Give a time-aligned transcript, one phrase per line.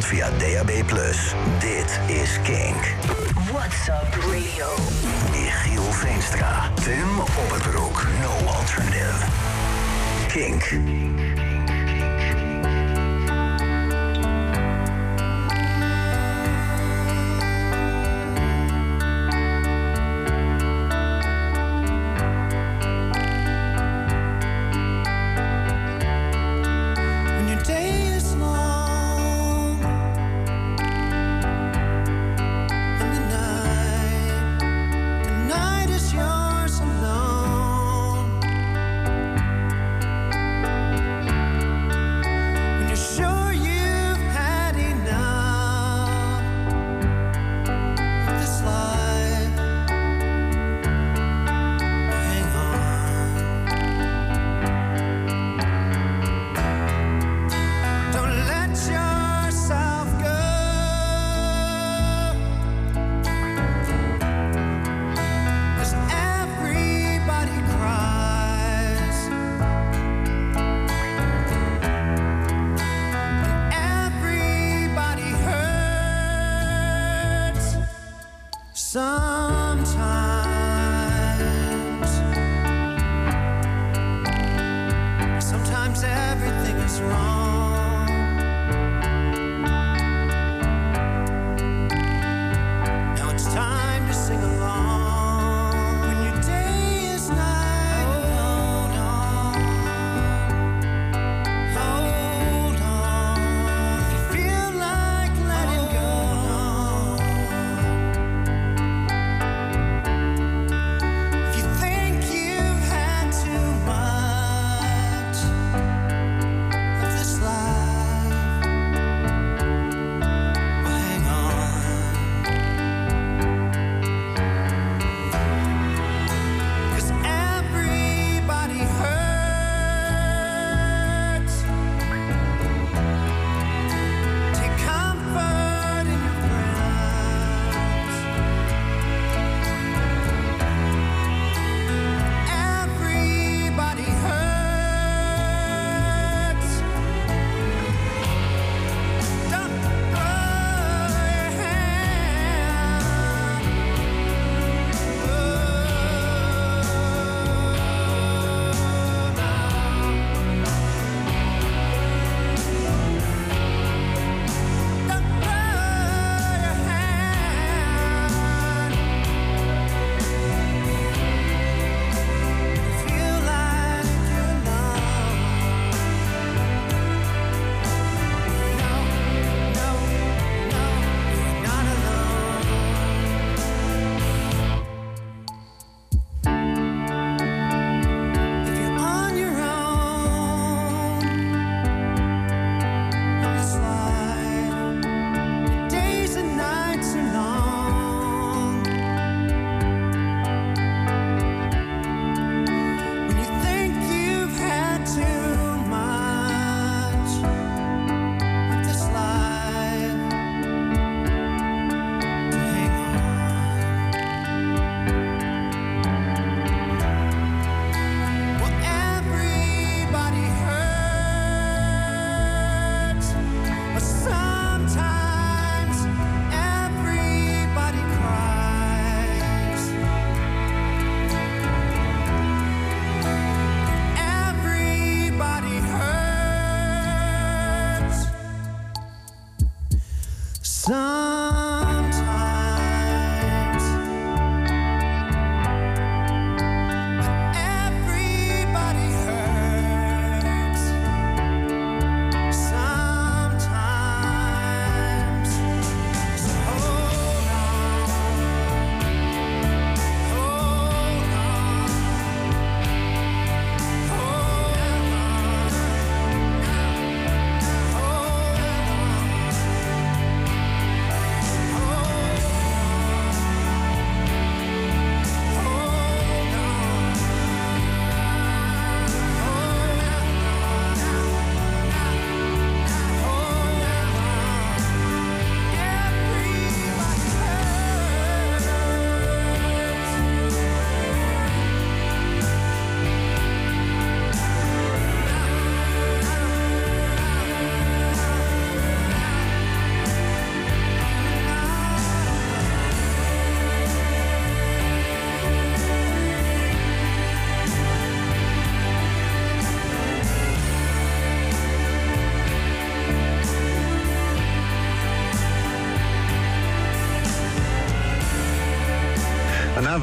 [0.00, 0.70] Via DAB+.
[1.58, 2.94] Dit is Kink.
[3.52, 4.74] What's up, Rio?
[5.30, 6.70] Michiel Veenstra.
[6.74, 8.06] Tim Opperbroek.
[8.20, 9.24] No alternative.
[10.28, 10.62] Kink.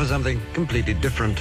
[0.01, 1.38] For something completely different.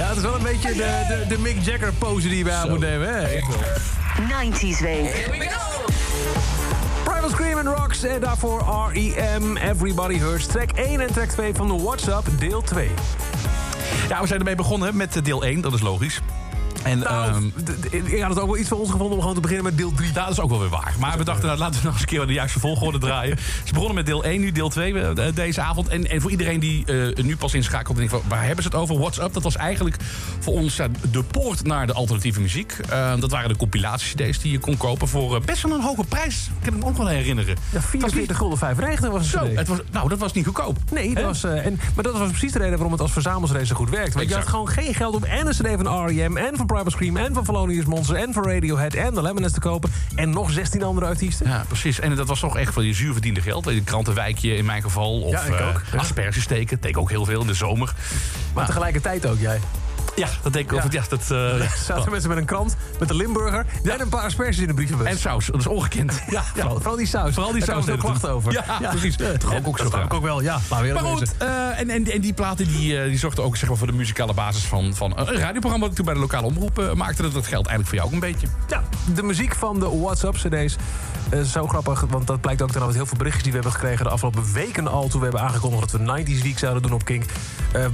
[0.00, 2.54] Ja, het is wel een beetje de, de, de Mick Jagger pose die je bij
[2.54, 3.08] aan moet nemen.
[3.08, 3.20] Hè?
[3.20, 3.58] Echt wel.
[4.50, 5.28] 90s week.
[7.04, 9.56] Primal Scream and Rocks en daarvoor R.E.M.
[9.56, 10.46] Everybody Hurts.
[10.46, 12.90] Track 1 en track 2 van de WhatsApp, deel 2.
[14.08, 16.20] Ja, we zijn ermee begonnen met eh, deel 1, dat is logisch.
[16.82, 19.40] En Nou, d- ik had het ook wel iets voor ons gevonden om gewoon te
[19.40, 20.12] beginnen met deel 3.
[20.12, 20.94] dat is ook wel weer waar.
[21.00, 23.38] Maar we dachten, nou, laten we nog eens een keer de juiste volgorde draaien.
[23.64, 25.88] Ze begonnen met deel 1, nu deel 2 eh, deze avond.
[25.88, 28.68] En, en voor iedereen die eh, nu pas inschakelt en denkt, van, waar hebben ze
[28.70, 28.98] het over?
[28.98, 29.32] What's Up?
[29.32, 29.96] Dat was eigenlijk
[30.38, 32.72] voor ons ja, de poort naar de alternatieve muziek.
[32.88, 36.04] Eh, dat waren de compilatie-cd's die je kon kopen voor eh, best wel een hoge
[36.04, 36.48] prijs.
[36.60, 37.56] Ik kan me ook wel herinneren.
[37.56, 39.30] Ja, Het was niet- 44 gulden 95 was het.
[39.30, 40.78] Zo, het was, nou, dat was niet goedkoop.
[40.90, 43.66] Nee, dat was, eh, en, maar dat was precies de reden waarom het als verzamelsrace
[43.66, 44.14] zo goed werkt.
[44.14, 46.36] Want je had gewoon geen geld om en een cd van R.E.M.
[46.36, 49.60] en van Primal Scream en van Thelonious Monster en van Radiohead en de Lemonheads te
[49.60, 49.90] kopen.
[50.14, 51.48] En nog 16 andere artiesten.
[51.48, 52.00] Ja, precies.
[52.00, 53.66] En dat was toch echt voor je zuur verdiende geld.
[53.66, 55.20] Een krantenwijkje in mijn geval.
[55.20, 55.82] Of Ja, ik eh, ook.
[55.92, 55.98] Ja.
[55.98, 56.78] asperges steken.
[56.82, 57.94] Ik ook heel veel in de zomer.
[58.54, 59.60] Maar tegelijkertijd ook jij.
[60.16, 60.70] Ja, dat deed ik.
[60.70, 60.76] Ja.
[60.76, 63.64] Of, ja, dat, Er zaten mensen met een krant, met de Limburger.
[63.64, 65.06] Die hadden een paar asperges in de brievenbus.
[65.06, 66.22] En saus, dat is ongekend.
[66.28, 67.34] ja, vooral, vooral die saus.
[67.34, 67.84] Vooral die Daar saus.
[67.84, 68.52] kwamen veel klachten over.
[68.52, 69.16] Ja, precies.
[69.38, 70.60] Toch ook, ook zo dat ook wel, ja.
[70.70, 73.68] Eerlijk Maar goed, eh, en, en, en die platen die, eh, die zorgden ook zeg
[73.68, 75.78] maar, voor de muzikale basis van, van een radioprogramma...
[75.78, 77.22] dat ik toen bij de lokale omroep eh, maakte.
[77.22, 78.46] Dat, dat geldt eigenlijk voor jou ook een beetje.
[78.68, 78.82] Ja,
[79.14, 80.76] de muziek van de WhatsApp-cd's.
[81.52, 84.04] zo grappig, want dat blijkt ook dan uit heel veel berichtjes die we hebben gekregen...
[84.04, 87.04] de afgelopen weken al, toen we hebben aangekondigd dat we 90s Week zouden doen op
[87.04, 87.24] Kink.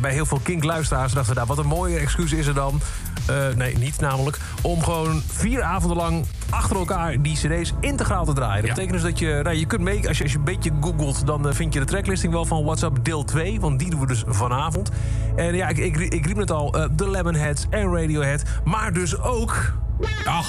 [0.01, 2.81] Bij heel veel Kink-luisteraars dachten we, nou, wat een mooie excuus is er dan...
[3.27, 4.39] Eh, nee, niet namelijk.
[4.63, 8.57] Om gewoon vier avonden lang achter elkaar die cd's integraal te draaien.
[8.57, 8.75] Dat Ja.
[8.75, 11.27] betekent dus dat je, nou, je kunt mee, als je, als je een beetje googelt...
[11.27, 13.61] dan eh, vind je de tracklisting wel van WhatsApp deel 2.
[13.61, 14.91] Want die doen we dus vanavond.
[15.37, 18.43] En ja, ik, ik, ik riep het al, eh, The Lemonheads en Radiohead.
[18.65, 19.73] Maar dus ook...
[20.25, 20.49] Ach,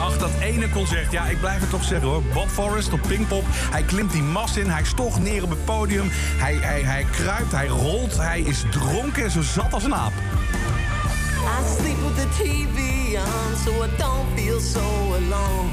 [0.00, 1.12] ach, dat ene concert.
[1.12, 2.22] Ja, ik blijf het toch zeggen hoor.
[2.22, 3.44] Bob Forrest op Pinkpop.
[3.48, 4.70] Hij klimt die mast in.
[4.70, 6.08] Hij stocht neer op het podium.
[6.12, 8.16] Hij, hij, hij kruipt, hij rolt.
[8.16, 10.12] Hij is dronken en zo zat als een aap.
[10.12, 12.78] I sleep with the TV
[13.16, 14.80] on so I don't feel so
[15.14, 15.70] alone.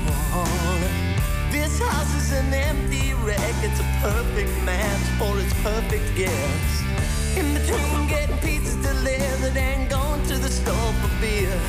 [1.51, 6.83] This house is an empty wreck, it's a perfect match for its perfect guest.
[7.35, 11.59] In between getting pizzas delivered and going to the store for beer.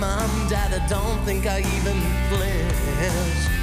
[0.00, 0.72] Mom died.
[0.72, 3.59] I don't think I even flinched.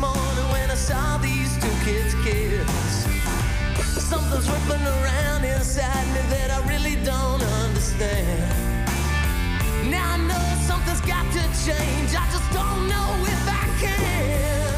[0.00, 3.04] Morning when I saw these two kids kiss.
[4.10, 8.40] Something's ripping around inside me that I really don't understand.
[9.92, 12.10] Now I know something's got to change.
[12.16, 14.72] I just don't know if I can.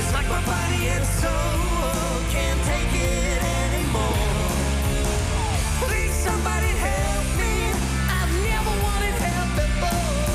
[0.00, 4.48] It's like my body and soul can't take it anymore.
[5.84, 7.54] Please, somebody help me.
[8.16, 10.32] I've never wanted help before.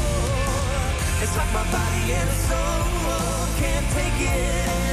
[1.24, 2.87] It's like my body and soul
[4.18, 4.87] again.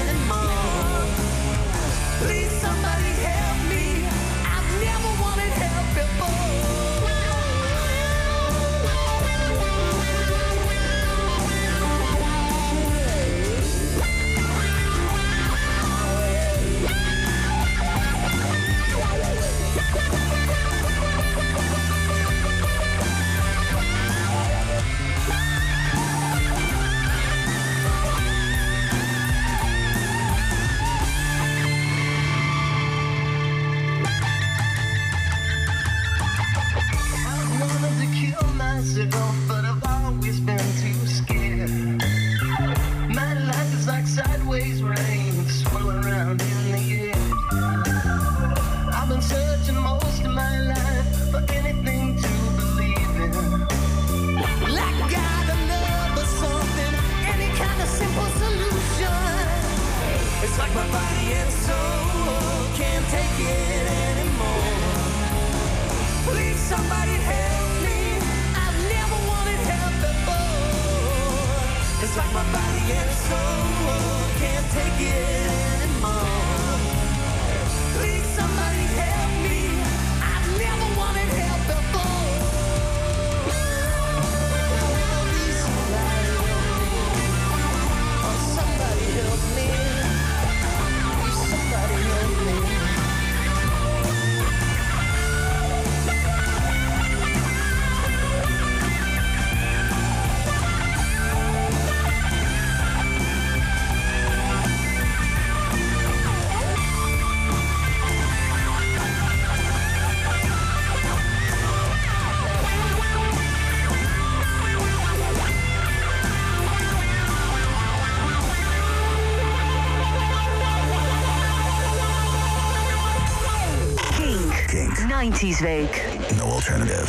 [125.64, 126.02] Week.
[126.37, 127.09] No alternative.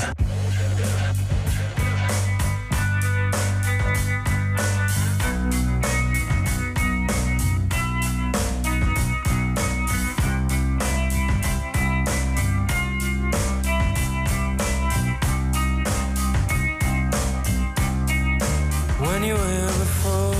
[19.01, 20.33] when you were here before.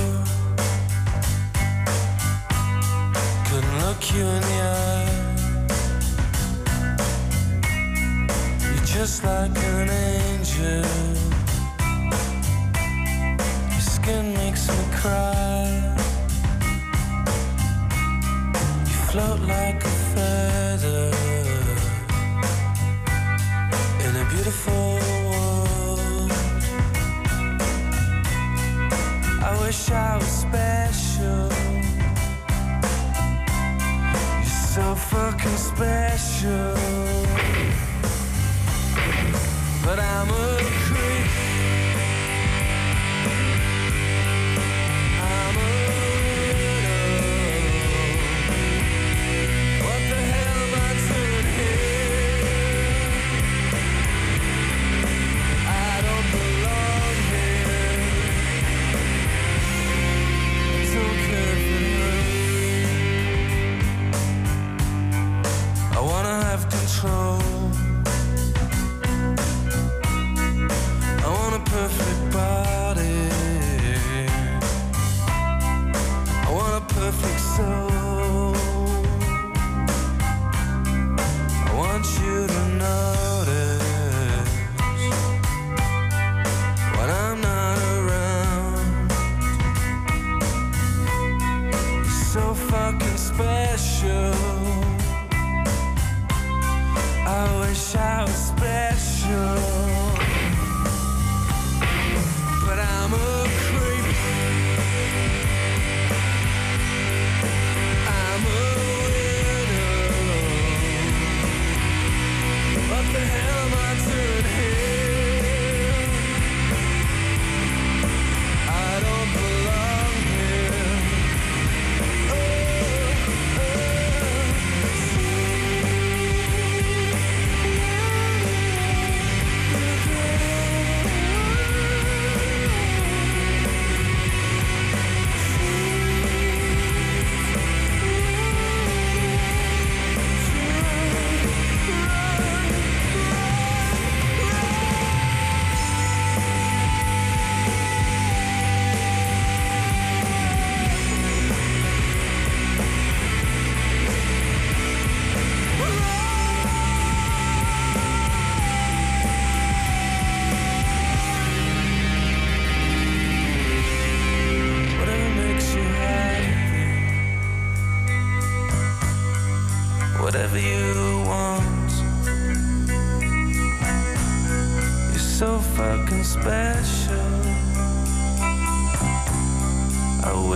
[3.44, 5.05] Couldn't look you in the eye.
[9.06, 10.84] Just like an angel.
[13.70, 15.94] Your skin makes me cry.
[18.88, 21.10] You float like a feather
[24.04, 24.98] in a beautiful
[25.30, 26.32] world.
[29.48, 31.48] I wish I was special.
[34.42, 37.05] You're so fucking special.
[39.86, 40.75] But I'm a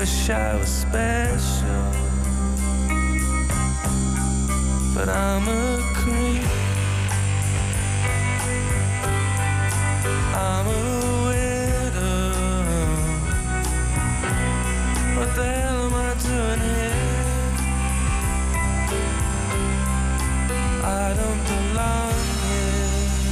[0.00, 1.92] wish I was special,
[4.94, 6.48] but I'm a creep.
[10.34, 10.99] I'm a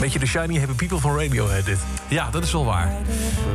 [0.00, 1.78] Beetje de shiny happy people van Radiohead dit.
[2.08, 2.92] Ja, dat is wel waar.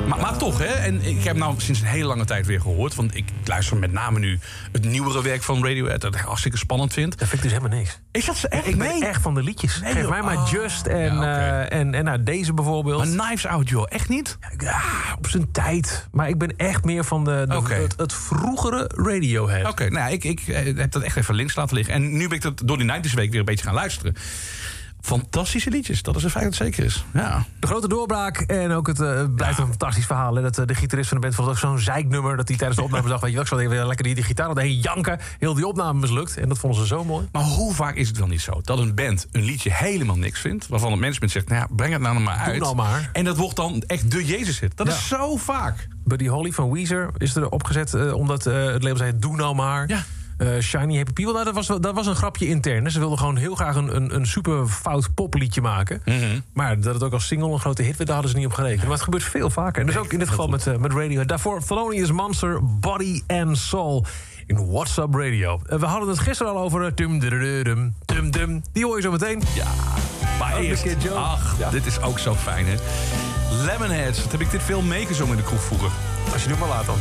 [0.07, 0.65] Maar, maar toch, hè.
[0.65, 2.95] En ik heb nou sinds een hele lange tijd weer gehoord.
[2.95, 4.39] Want ik luister met name nu
[4.71, 6.01] het nieuwere werk van Radiohead.
[6.01, 7.19] Dat ik hartstikke spannend vind.
[7.19, 7.99] Dat vind ik dus helemaal niks.
[8.11, 8.67] Is dat echt?
[8.67, 9.79] Ik ben echt van de liedjes.
[9.81, 10.49] Nee, Geef mij maar Oh.
[10.51, 13.15] Just en, Ja, eh, en, en nou, deze bijvoorbeeld.
[13.15, 13.85] Maar Knives Out, joh.
[13.89, 14.37] Echt niet?
[14.57, 14.81] Ja,
[15.17, 16.07] op zijn tijd.
[16.11, 19.67] Maar ik ben echt meer van de, het, het vroegere Radiohead.
[19.69, 21.93] Oké, nou ja, ik, ik eh, heb dat echt even links laten liggen.
[21.93, 24.15] En nu ben ik dat door die 90s week weer een beetje gaan luisteren.
[25.05, 27.05] Fantastische liedjes, dat is een feit dat zeker is.
[27.13, 27.45] Ja.
[27.59, 30.35] De grote doorbraak en ook het eh, blijft een fantastisch verhaal.
[30.35, 32.37] Hè, dat eh, de gitarist van de band vond ook zo'n zeiknummer...
[32.37, 34.23] dat hij tijdens de opname zag, weet je wel, ik zal even lekker die, die
[34.23, 35.19] gitaar de heen janken.
[35.39, 36.37] Heel die opname mislukt.
[36.37, 37.27] En dat vonden ze zo mooi.
[37.31, 40.39] Maar hoe vaak is het wel niet zo dat een band een liedje helemaal niks
[40.39, 40.67] vindt...
[40.67, 42.59] waarvan het management zegt, nou ja, breng het nou maar uit.
[42.61, 43.09] nou maar.
[43.13, 44.77] En dat wordt dan echt de Jezus hit.
[44.77, 44.93] Dat Ja.
[44.93, 45.87] is zo vaak.
[46.03, 49.87] Buddy Holly van Weezer is er opgezet eh, omdat het label zei: Doe nou maar.
[49.87, 50.03] Ja.
[50.43, 52.91] Eh, Shiny Happy People, nou, dat, was, dat was een grapje intern.
[52.91, 56.01] Ze wilden gewoon heel graag een, een, een super fout popliedje maken.
[56.05, 56.39] Mhm.
[56.53, 58.53] Maar dat het ook als single een grote hit werd, daar hadden ze niet op
[58.53, 58.81] gerekend.
[58.83, 59.81] Maar het gebeurt veel vaker.
[59.81, 61.25] En dus ook in dit geval met, eh, met Radio.
[61.25, 64.05] Daarvoor Thelonious Monster, Body and Soul
[64.45, 65.61] in What's Up Radio.
[65.69, 66.93] Eh, we hadden het gisteren al over...
[66.93, 68.61] tum, dum, tum, tum.
[68.71, 69.41] Die hoor je zo meteen.
[69.55, 69.67] Ja,
[70.39, 70.85] maar eerst...
[71.15, 71.69] Ach, Ja.
[71.69, 72.75] dit is ook zo fijn, hè.
[73.65, 75.89] Lemonheads, wat heb ik dit veel meegezongen in de kroeg vroeger.
[76.33, 76.97] Als je nu maar laat dan.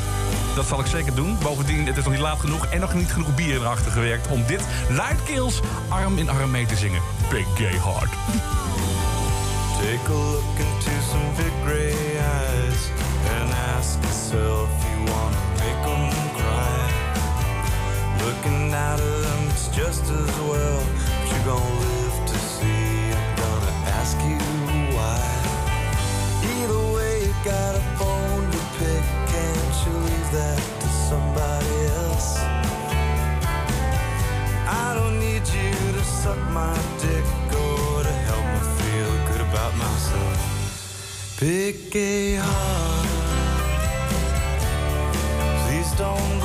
[0.54, 1.38] Dat zal ik zeker doen.
[1.42, 4.26] Bovendien, het is nog niet laat genoeg en nog niet genoeg bier erachter gewerkt...
[4.26, 7.02] om dit Lightskills arm in arm mee te zingen.
[7.30, 8.10] Big Gay Heart.
[9.82, 12.90] Take a look into some big gray eyes
[13.40, 16.92] and ask yourself you wanna make them cry.
[18.24, 20.82] Looking of them, it's just as well.
[21.18, 23.12] But you're gonna live to see.
[23.18, 24.38] I'm gonna ask you
[24.94, 25.20] why.
[26.52, 27.81] Either way, you got
[36.32, 41.36] suck my dick or to help me feel good about myself.
[41.40, 43.06] Big gay heart,
[45.62, 46.41] please don't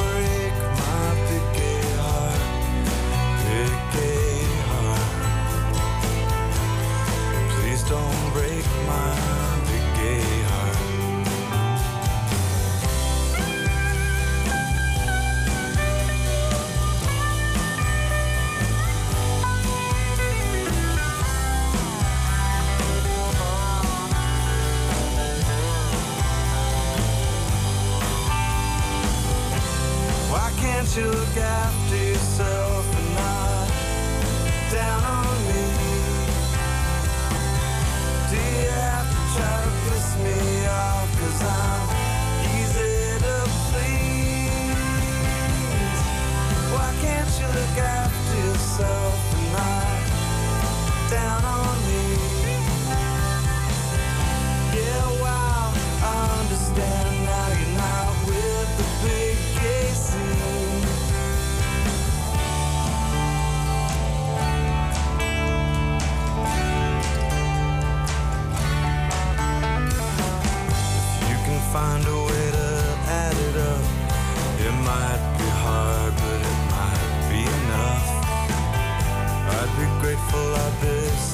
[30.98, 32.77] Why can't you look after yourself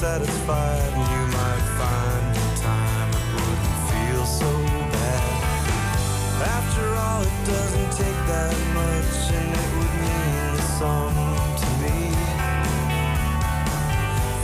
[0.04, 4.50] satisfied, and you might find in time it wouldn't feel so
[4.92, 5.24] bad.
[6.58, 11.16] After all, it doesn't take that much, and it would mean some
[11.62, 12.00] to me.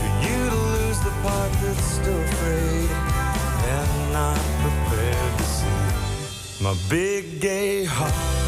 [0.01, 2.90] For you to lose the part that's still afraid
[3.77, 8.39] and not prepared to see my big gay heart.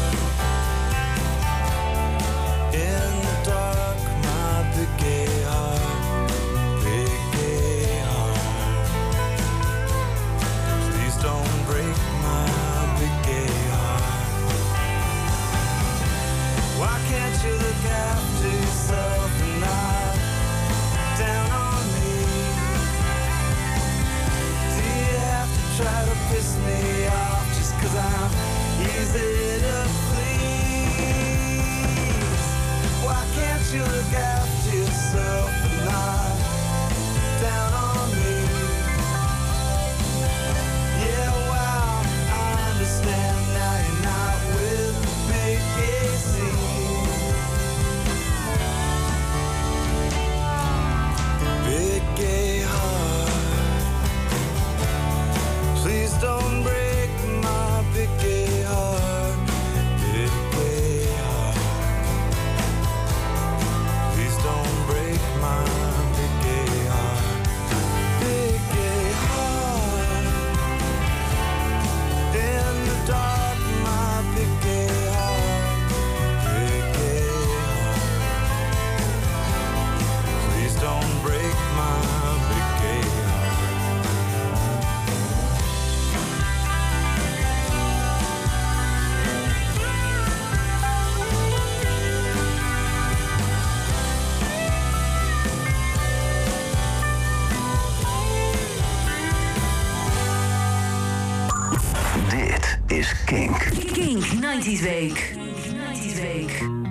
[103.03, 103.57] Is Kink.
[103.93, 105.17] Kink 90s Week.
[105.35, 106.82] 90s Week.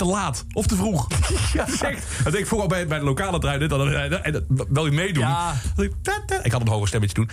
[0.00, 0.44] Te laat.
[0.52, 1.06] Of te vroeg.
[1.52, 2.06] Ja, echt.
[2.24, 3.58] Dat deed ik vroeger bij, bij de lokale trein.
[3.58, 5.22] dit, En dat- wil je meedoen?
[5.22, 5.54] Ja.
[6.42, 7.30] Ik, had een hoger stemmetje doen.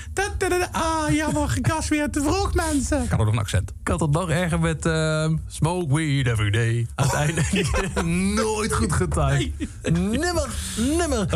[0.71, 3.03] Ah, jammer, gas weer te vroeg, mensen.
[3.03, 3.69] Ik had ook nog een accent.
[3.81, 6.87] Ik had het nog erger met ehm, Smoke Weed Every Day.
[6.95, 8.03] Uiteindelijk
[8.43, 9.51] nooit goed getimed.
[9.91, 11.27] Nimmer, nimmer.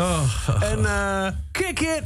[0.60, 2.02] En eh Kick It.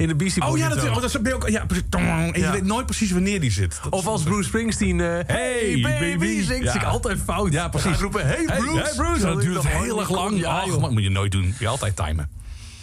[0.00, 0.94] In de Beastie Oh Boys ja, dat, intro.
[0.94, 1.48] oh, dat is ook.
[1.48, 1.66] Ja.
[1.90, 2.52] En je Ja.
[2.52, 3.80] weet nooit precies wanneer die zit.
[3.82, 5.00] Dat Of als Bruce Springsteen...
[5.00, 6.64] eh, hey, baby, zingt.
[6.64, 6.74] Ja.
[6.74, 7.52] Ik altijd fout.
[7.52, 7.98] Ja, precies.
[7.98, 8.80] Roepen, hey Bruce.
[8.80, 9.20] Hey, Bruce.
[9.20, 10.38] Dat duurt heel oh, erg lang.
[10.38, 11.54] Ja, man, moet je nooit doen.
[11.58, 12.30] Je altijd timen.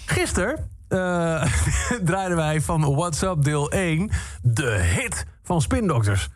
[0.05, 1.43] Gisteren eh,
[2.05, 4.09] draaiden wij van What's Up deel 1
[4.41, 6.29] de hit van Spin Doctors.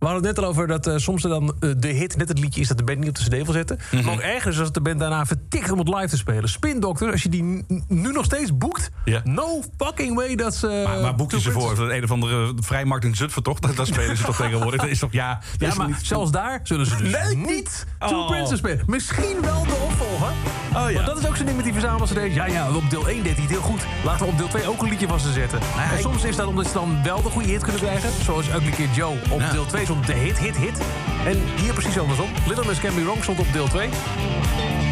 [0.00, 2.28] We hadden het net al over dat eh, soms er dan eh, de hit net
[2.28, 3.78] het liedje is dat de band niet op de cd wil zetten.
[3.90, 4.04] Mhm.
[4.04, 6.48] Maar ook ergens als de band daarna vertikt om het live te spelen.
[6.48, 8.90] Spin Doctor, als je die nu nog steeds boekt,
[9.24, 10.82] no fucking way dat ze.
[10.86, 11.74] Maar, maar boek je ze voor?
[11.74, 13.58] Dat een of andere vrijmarkt in Zutphen, toch?
[13.58, 14.80] Dat, dat spelen ze toch tegenwoordig?
[14.80, 15.34] Dat is toch, ja...
[15.34, 17.36] dat Ja, is maar niet- zelfs daar zullen ze dus Nee.
[17.36, 18.26] niet Two Oh.
[18.30, 18.82] Princes spelen.
[18.86, 20.32] Misschien wel de opvolger.
[20.74, 20.94] Oh, ja.
[20.94, 22.10] Want dat is ook zo'n ding met die verzamels.
[22.32, 23.80] Ja, ja, op deel 1 deed hij het heel goed.
[24.04, 25.58] Laten we op deel 2 ook een liedje van ze zetten.
[25.76, 28.10] Nou en soms is dat omdat ze dan wel de goede hit kunnen krijgen.
[28.24, 30.80] Zoals Ugly Kid Joe op deel 2 stond de hit, hit, hit.
[31.26, 32.28] En hier precies andersom.
[32.46, 33.88] Little Miss Can Be Wrong stond op deel 2.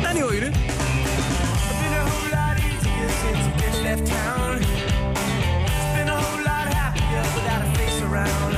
[0.03, 0.51] Nou, die hoor je nu.
[3.83, 4.59] left town.
[4.59, 8.58] It's been a whole lot happier without a face around.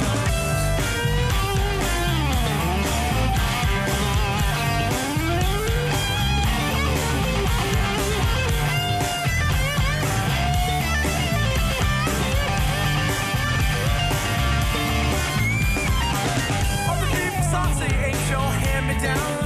[19.01, 19.40] down.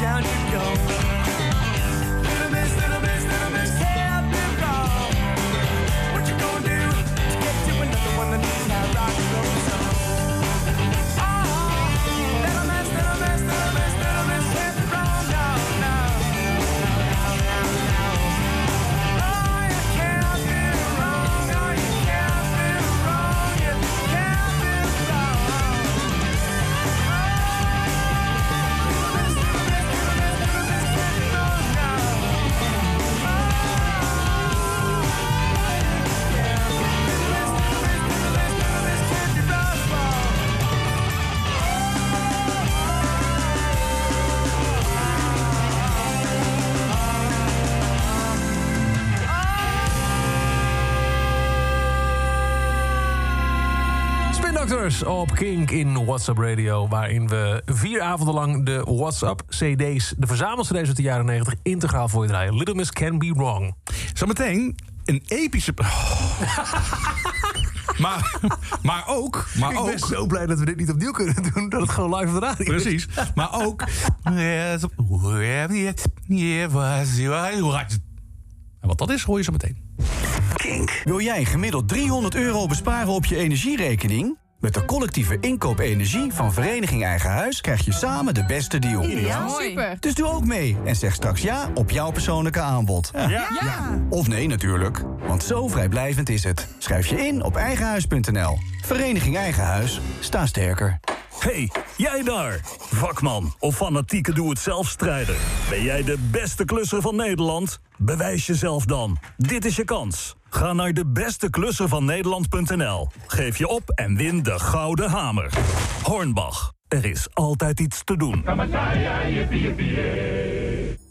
[0.00, 1.05] Sound you go.
[54.86, 56.88] Op Kink in WhatsApp Radio.
[56.88, 62.08] Waarin we vier avonden lang de WhatsApp CD's, de verzamel-CD's uit de jaren 90, integraal
[62.08, 62.56] voor je draaien.
[62.56, 63.74] Little Miss Can Be Wrong.
[64.14, 65.74] Zometeen een epische...
[67.98, 68.38] maar,
[68.82, 69.46] maar ook...
[69.58, 71.68] Maar Ik ben ook zo blij dat we dit niet opnieuw kunnen doen.
[71.68, 72.82] Dat het gewoon live op de radio is.
[72.82, 73.08] Precies.
[73.34, 73.84] Maar ook.
[78.80, 79.76] En wat dat is, hoor je zo meteen.
[80.54, 81.00] Kink.
[81.04, 84.36] Wil jij gemiddeld 300 euro besparen op je energierekening?
[84.66, 89.02] Met de collectieve inkoop energie van Vereniging Eigen Huis krijg je samen de beste deal.
[89.58, 89.96] Super.
[90.00, 93.10] Dus doe ook mee en zeg straks ja op jouw persoonlijke aanbod.
[93.14, 93.48] Ja.
[94.10, 96.66] Of nee natuurlijk, want zo vrijblijvend is het.
[96.78, 98.58] Schrijf je in op eigenhuis.nl.
[98.84, 101.00] Vereniging Eigen Huis, sta sterker.
[101.38, 102.60] Hey, jij daar!
[102.78, 105.36] Vakman of fanatieke doe-het-zelf-strijder.
[105.68, 107.80] Ben jij de beste klusser van Nederland?
[107.96, 109.18] Bewijs jezelf dan.
[109.36, 110.36] Dit is je kans.
[110.56, 113.08] Ga naar de besteklusser van Nederland.nl.
[113.26, 115.52] Geef je op en win de Gouden Hamer.
[116.02, 116.72] Hornbach.
[116.88, 118.44] Er is altijd iets te doen.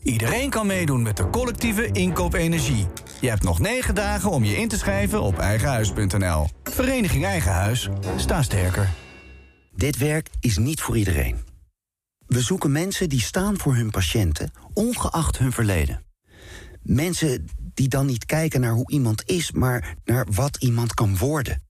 [0.04, 2.88] Iedereen kan meedoen met de collectieve inkoop energie.
[3.22, 6.48] Je hebt nog negen dagen om je in te schrijven op eigenhuis.nl.
[6.64, 7.90] Vereniging Eigen Huis.
[8.16, 8.90] Sta sterker.
[9.76, 11.38] Dit werk is niet voor iedereen.
[12.28, 16.04] We zoeken mensen die staan voor hun patiënten, ongeacht hun verleden.
[16.82, 21.64] Mensen die dan niet kijken naar hoe iemand is, maar naar wat iemand kan worden.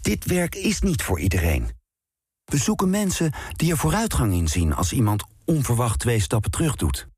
[0.00, 1.70] Dit werk is niet voor iedereen.
[2.44, 7.08] We zoeken mensen die er vooruitgang in zien als iemand onverwacht twee stappen terug doet.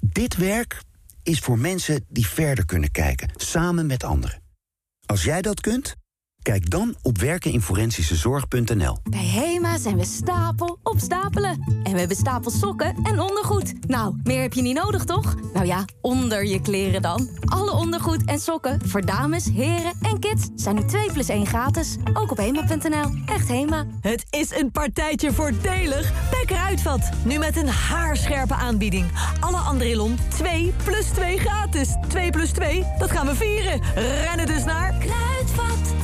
[0.00, 0.82] Dit werk
[1.22, 4.42] is voor mensen die verder kunnen kijken, samen met anderen.
[5.06, 5.96] Als jij dat kunt,
[6.42, 8.98] kijk dan op werkeninforensische-zorg.nl.
[9.10, 11.64] Bij HEMA zijn we stapel op stapelen.
[11.82, 13.88] En we hebben stapels sokken en ondergoed.
[13.88, 15.34] Nou, meer heb je niet nodig, toch?
[15.52, 17.28] Nou ja, onder je kleren dan.
[17.44, 21.96] Alle ondergoed en sokken voor dames, heren en kids zijn nu 2 plus 1 gratis.
[22.14, 23.10] Ook op HEMA.nl.
[23.26, 23.86] Echt HEMA.
[24.00, 27.10] Het is een partijtje voordelig bij Kruidvat.
[27.24, 29.06] Nu met een haarscherpe aanbieding.
[29.40, 31.96] Alle Andrilon 2 plus 2 gratis.
[32.08, 33.80] 2 plus 2, dat gaan we vieren.
[33.94, 34.94] Rennen dus naar...
[34.98, 35.94] Kruidvat,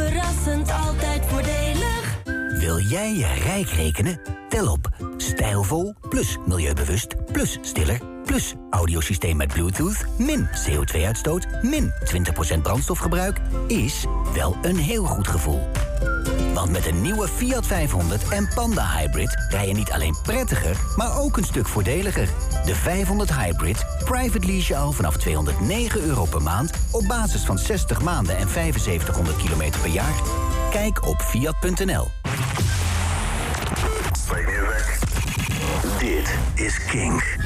[0.00, 2.18] verrassend, altijd voordelig.
[2.58, 4.20] Wil jij je rijk rekenen?
[4.48, 4.88] Tel op.
[5.16, 11.92] Stijlvol plus milieubewust plus stiller plus audiosysteem met Bluetooth min CO2-uitstoot min
[12.56, 15.60] 20% brandstofgebruik is wel een heel goed gevoel.
[16.54, 21.18] Want met een nieuwe Fiat 500 en Panda Hybrid rij je niet alleen prettiger, maar
[21.18, 22.28] ook een stuk voordeliger.
[22.64, 28.02] De 500 Hybrid, private lease al vanaf 209 euro per maand op basis van 60
[28.02, 30.14] maanden en 7500 kilometer per jaar.
[30.70, 32.08] Kijk op fiat.nl.
[35.98, 37.36] Dit is Kink.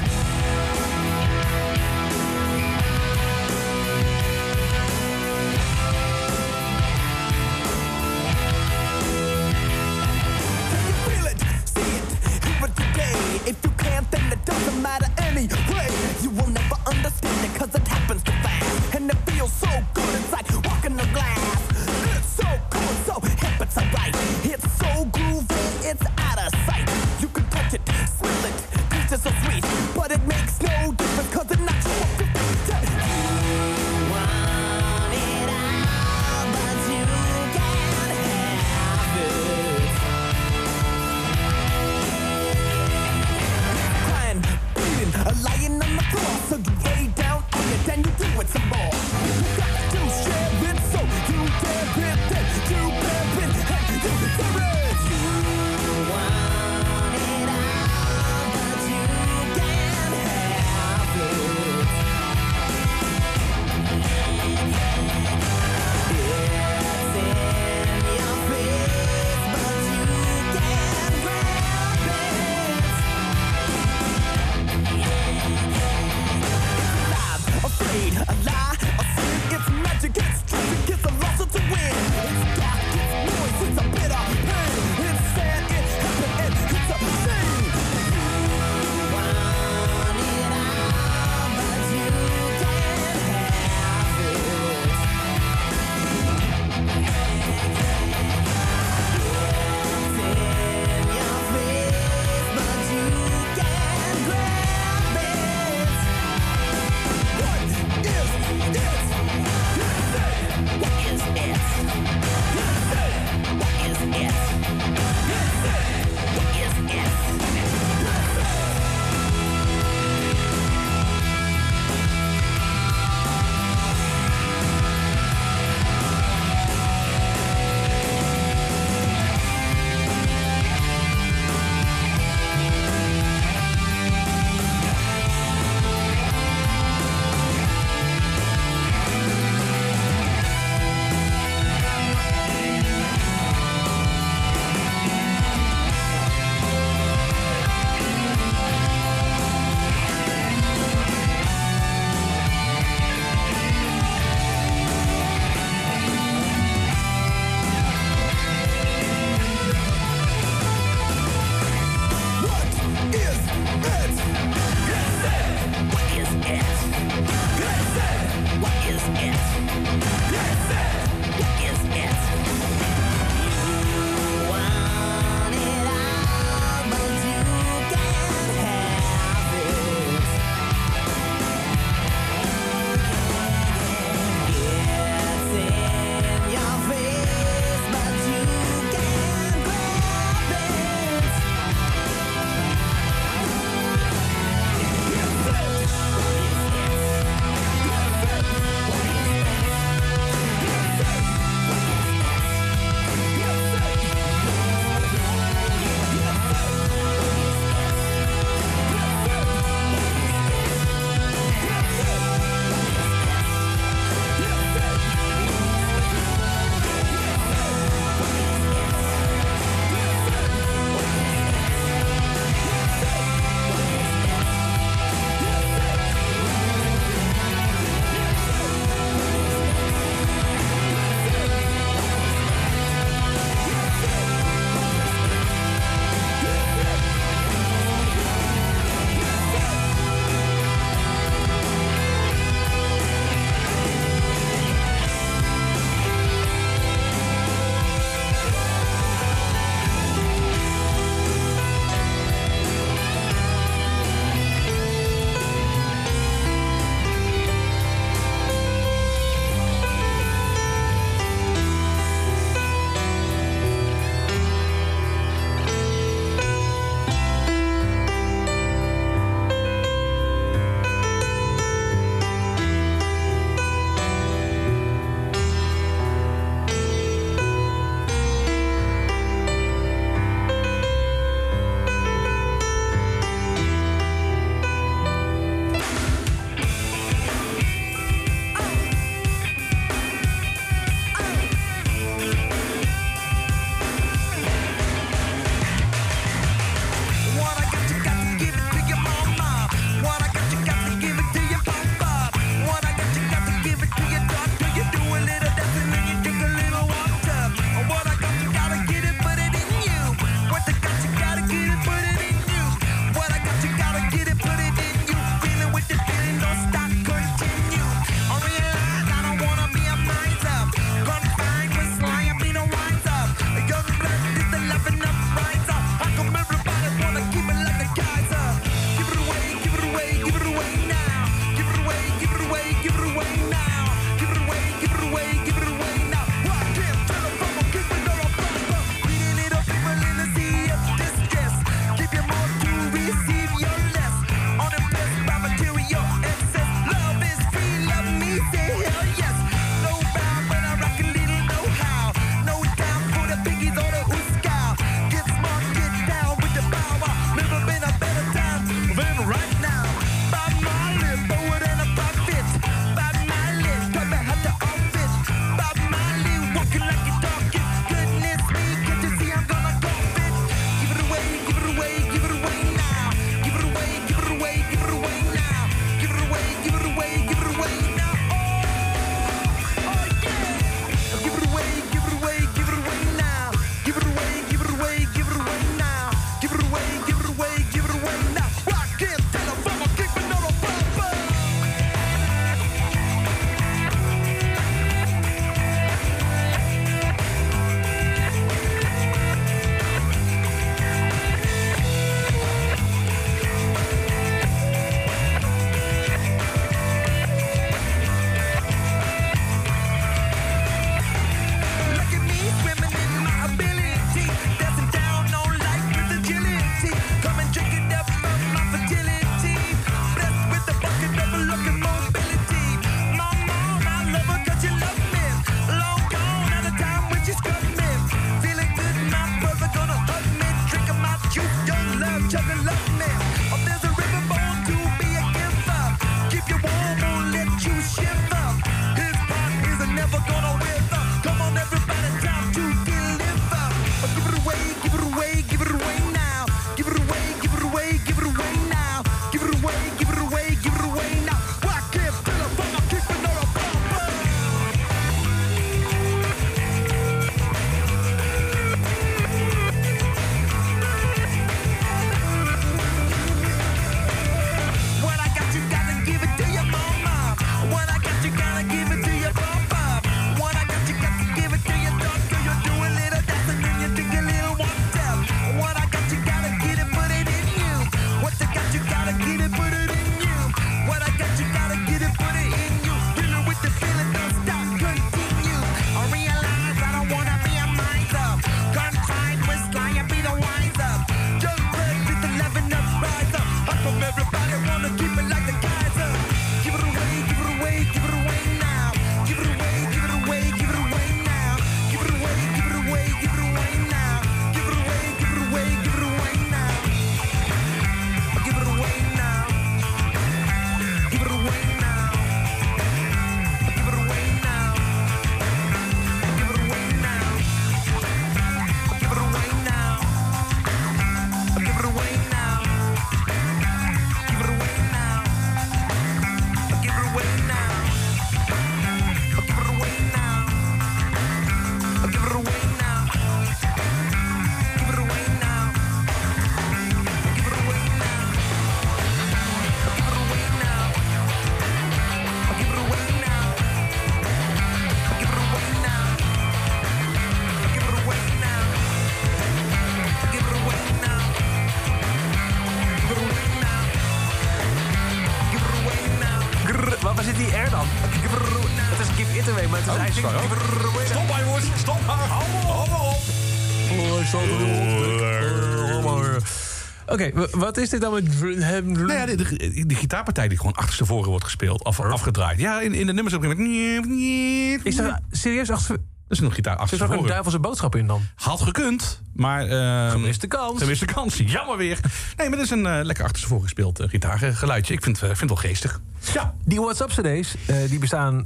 [567.33, 568.41] Oké, wat is dit dan met...
[568.85, 572.59] Nou ja, de, de, de gitaarpartij die gewoon achterstevoren wordt gespeeld, af, afgedraaid.
[572.59, 574.85] Ja, in, in de nummers op een gegeven moment...
[574.85, 575.97] Is dat serieus achter...
[576.27, 578.21] Dat is een gitaar Zit er ook een duivelse boodschap in dan?
[578.35, 579.67] Had gekund, maar...
[579.67, 580.81] ehm, Gemiste kans.
[580.81, 581.99] Gemiste kans, jammer weer.
[582.37, 584.93] Nee, maar dat is een eh, lekker achterstevoren gespeeld eh, gitaargeluidje.
[584.93, 586.01] Ik vind, eh, vind het wel geestig.
[586.33, 586.53] Ja.
[586.65, 588.39] Die WhatsApp-cd's eh, die bestaan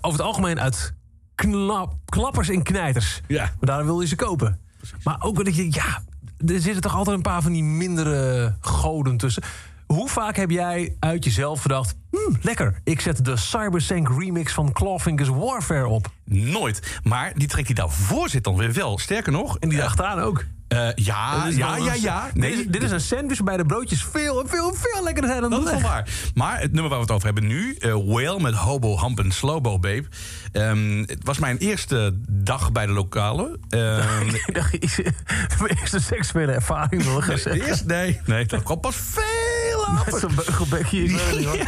[0.00, 0.94] over het algemeen uit
[1.34, 3.20] knap, klappers en knijters.
[3.26, 3.42] Ja.
[3.42, 4.60] Maar daarom wil je ze kopen.
[5.02, 6.02] Maar ook dat je, ja,
[6.46, 9.42] er zitten toch altijd een paar van die mindere goden tussen.
[9.88, 11.94] Hoe vaak heb jij uit jezelf gedacht...
[12.10, 16.10] "Hmm, lekker, ik zet de Cybersync remix van Clawfingers Warfare op.
[16.24, 17.00] Nooit.
[17.02, 18.98] Maar die track die daarvoor zit dan weer wel.
[18.98, 19.58] Sterker nog...
[19.58, 20.44] En die achteraan ook.
[20.68, 22.30] eh, ja, ja, ja, ja.
[22.34, 25.50] Dit is, dit is een sandwich waarbij de broodjes veel, veel, veel lekkerder zijn dan
[25.50, 26.08] Dat de is wel waar.
[26.34, 29.30] Maar het nummer waar we het over hebben nu, eh Whale met Hobo Hump en
[29.32, 30.04] Slowbo Babe.
[30.52, 33.58] Ehm, het was mijn eerste dag bij de lokale.
[34.46, 35.12] Ik dacht, ik-
[35.60, 37.86] mijn eerste seksuele ervaring wil ik zeggen.
[37.86, 39.57] nee, nee, dat kwam pas veel
[39.94, 40.12] later.
[40.12, 41.00] Met zo'n beugelbekje.
[41.00, 41.58] niet hoor.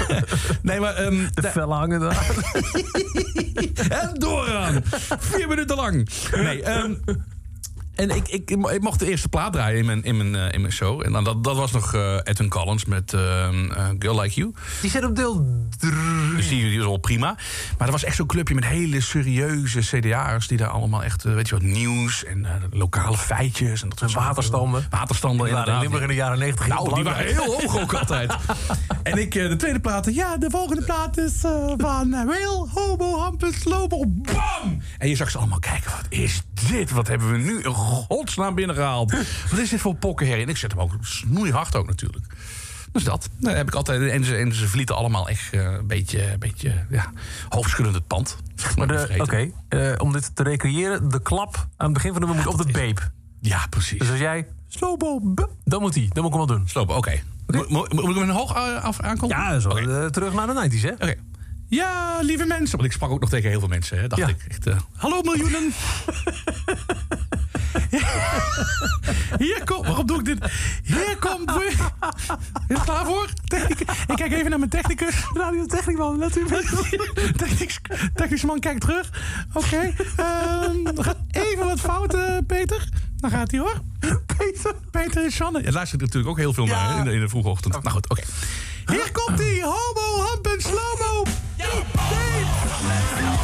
[0.62, 0.94] Nee, maar...
[0.94, 2.26] ehm, De vellen hangen daar.
[4.02, 4.82] en doorgaan.
[5.18, 6.08] Vier minuten lang.
[6.36, 6.94] Nee, ehm,
[8.00, 10.60] en ik, ik, ik mocht de eerste plaat draaien in mijn, in mijn, eh, in
[10.60, 11.02] mijn show.
[11.04, 14.54] En dan, dat, dat was nog eh Edwin Collins met ehm, eh, Girl Like You.
[14.80, 15.46] Die zit op deel
[16.36, 17.36] Dus die, die was wel prima.
[17.78, 20.48] Maar er was echt zo'n clubje met hele serieuze CDA'ers...
[20.48, 23.82] die daar allemaal echt, weet je wat, nieuws en lokale feitjes...
[23.82, 24.86] en dat soort waterstanden.
[24.90, 25.80] Waterstanden, Die waren in.
[25.80, 28.34] Limburg in de jaren 90 heel Nou, die waren heel hoog ook altijd.
[29.02, 31.40] en ik, de tweede plaat, ja, de volgende plaat is
[31.76, 34.82] van uh, Whale, Hobo, Hampus, Lobo, bam!
[34.98, 36.90] En je zag ze allemaal kijken, wat is dit?
[36.90, 39.12] Wat hebben we nu in godsnaam binnengehaald?
[39.50, 40.44] Wat is dit voor pokkenherrie?
[40.44, 42.26] En ik zet hem ook snoeihard ook natuurlijk.
[42.92, 43.28] Dus dat.
[43.36, 46.38] Dan heb ik altijd, en ze, en ze verlieten allemaal echt eh, een beetje, een
[46.38, 47.12] beetje ja,
[47.48, 48.36] hoofdschuddend het pand.
[49.18, 52.60] Oké, eh, om dit te recreëren, de klap aan het begin van de nummer moet
[52.60, 53.10] op de beep.
[53.40, 53.98] Ja, precies.
[53.98, 55.34] Dus als jij slowbo,
[55.64, 56.68] dan moet die, dan moet ik hem wel doen.
[56.68, 57.20] Slopen, oké.
[57.68, 59.36] Moet, ik hem een hoog eh, af aankomen?
[59.36, 59.70] Ja, zo
[60.10, 60.92] terug naar de 90s, hè?
[60.92, 61.14] Oké.
[61.70, 62.76] Ja, lieve mensen.
[62.76, 63.98] Want ik sprak ook nog tegen heel veel mensen.
[64.00, 64.28] Hè, dacht Ja.
[64.28, 64.44] ik.
[64.48, 65.72] Echt, eh, Hallo miljoenen.
[69.38, 69.86] Hier komt...
[69.86, 70.38] Waarom doe ik dit?
[70.82, 71.50] Hier komt...
[71.50, 71.74] Is
[72.68, 73.28] het klaar voor?
[73.44, 75.14] Technic- ik kijk even naar mijn technicus.
[75.34, 76.66] Radio Techniekman, natuurlijk.
[77.36, 77.80] Technisch,
[78.14, 79.10] technische man kijkt terug.
[79.52, 79.92] Oké.
[80.16, 82.88] ehm, er gaat even wat fout, eh, Peter.
[83.16, 83.80] Dan gaat hij hoor.
[84.38, 84.74] Peter.
[84.90, 85.62] Peter en Sanne.
[85.62, 86.88] Ja, luistert natuurlijk ook heel veel Ja.
[86.88, 87.72] naar in, de, in de vroege ochtend.
[87.82, 88.22] Nou goed, oké.
[88.86, 89.60] Hier komt hij.
[89.62, 91.24] Hobo, hamp en slowmo.
[91.62, 91.86] Love
[93.20, 93.39] the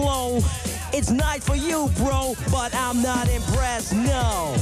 [0.00, 0.38] flow.
[0.92, 4.56] It's nice for you, bro, but I'm not impressed, no.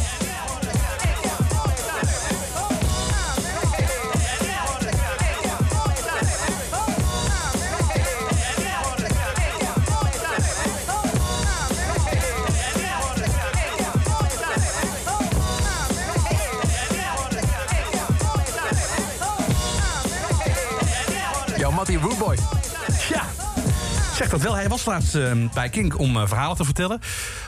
[21.89, 22.47] Mattie Rootboy.
[24.18, 24.24] Ja.
[24.24, 26.98] Zeg dat wel, hij was laatst eh, bij Kink om eh, verhalen te vertellen.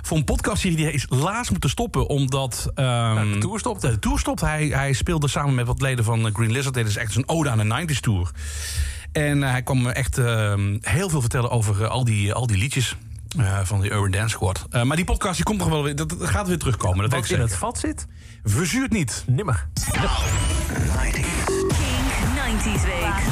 [0.02, 2.70] Voor een podcastserie die hij is laatst moeten stoppen, omdat...
[2.74, 3.80] ehm, de tour stopt.
[3.80, 4.40] De tour stopt.
[4.40, 6.74] Hij, hij speelde samen met wat leden van eh, Green Lizard.
[6.74, 8.30] Dit is echt een ode aan de 90s tour.
[9.12, 12.56] En eh, hij kwam me echt ehm, heel veel vertellen over al, die, al die
[12.58, 12.96] liedjes.
[13.38, 14.66] eh, van de Urban Dance Squad.
[14.70, 15.96] Eh, maar die podcast die komt nog wel weer.
[15.96, 16.98] Dat, dat gaat weer terugkomen.
[17.00, 17.50] Dat weet Wat ik in zeker.
[17.50, 18.06] het vat zit?
[18.44, 19.24] Verzuurt niet.
[19.26, 19.68] Nimmer.
[19.92, 20.08] Kink
[22.36, 23.28] 90s Week.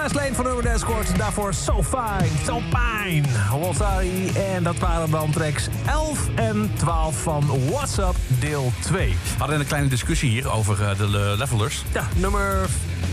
[0.00, 1.16] Fastlane van Urban Dance Squad.
[1.16, 3.22] Daarvoor So Fine, So Fine.
[3.60, 4.30] Walsari.
[4.54, 9.08] En dat waren dan tracks 11 en 12 van What's Up deel 2.
[9.08, 11.82] We hadden een kleine discussie hier over eh, de le- levelers.
[11.92, 12.68] Ja, nummer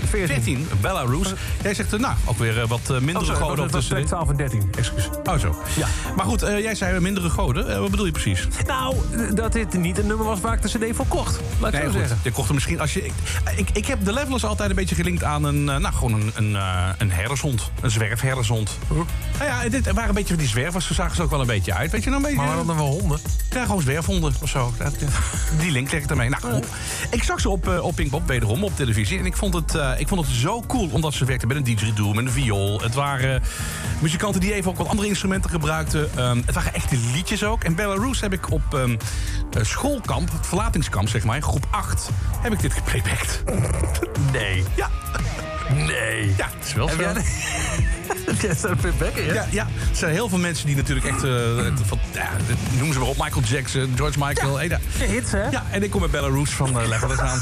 [0.10, 0.28] 14.
[0.28, 1.34] 14, Belarus.
[1.64, 3.72] Jij zegt, eh, nou, ook weer eh, wat eh, mindere Oh, sorry, goden dat op
[3.72, 3.96] was tussen.
[3.96, 4.62] track 12 en 13.
[4.78, 5.10] Excuus.
[5.24, 5.56] Oh, zo.
[5.76, 5.88] Ja.
[6.16, 7.80] Maar goed, jij zei mindere goden.
[7.82, 8.48] Wat bedoel je precies?
[8.68, 8.96] Nou,
[9.36, 11.40] dat dit niet een nummer was waar ik de cd voor kocht.
[11.60, 12.00] Laat ik Nee, zo goed.
[12.00, 12.20] zeggen.
[12.24, 13.06] Je kocht er misschien als je.
[13.06, 13.14] Ik,
[13.56, 15.64] ik, ik heb de levelers altijd een beetje gelinkt aan een.
[15.64, 16.58] nou, gewoon een, een,
[16.98, 17.72] een herdershond.
[17.82, 18.78] Een zwerfherdershond.
[18.88, 19.06] Nou
[19.50, 20.88] ja, dit waren een beetje van die zwervers.
[20.88, 21.92] Ze zagen ze ook wel een beetje uit.
[21.92, 22.38] Weet je nou een beetje.
[22.46, 23.20] Maar waarom dan wel honden?
[23.50, 24.74] Ja, gewoon zwerfhonden of zo.
[25.60, 26.30] Die link leg ik ermee.
[26.30, 26.66] Nou, goed.
[27.10, 29.20] Ik zag ze op, op Pinkpop, wederom op televisie.
[29.20, 31.64] En ik vond, het, eh, ik vond het zo cool, omdat ze werkten met een
[31.64, 32.82] didgeridoo, met een viool.
[32.82, 33.44] Het waren
[34.02, 36.10] muzikanten die even ook wat andere instrumenten gebruikten.
[36.16, 37.64] Ehm, het waren echte liedjes ook.
[37.64, 42.10] En Belarus heb ik op eh, schoolkamp, het verlatingskamp zeg maar, groep 8,
[42.42, 43.44] heb ik dit geplaybacked.
[44.32, 44.64] Nee.
[44.76, 44.90] Ja.
[45.76, 46.34] Nee.
[46.38, 46.96] Ja, het is wel zo.
[47.02, 47.14] jij
[48.26, 49.34] Heb jij zo'n playbacken, ja?
[49.34, 51.24] Ja, ja, er zijn heel veel mensen die natuurlijk echt...
[51.24, 51.32] eh,
[51.86, 52.30] van, ja,
[52.80, 54.54] noem ze maar op, Michael Jackson, George Michael.
[54.54, 55.50] De hits, hè?
[55.50, 57.40] Ja, en ik kom met Belarus van uh, aan.